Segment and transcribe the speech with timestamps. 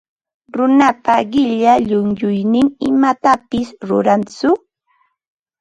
[0.55, 4.49] Runapa qilla llunchuynin imatapis rurantsu.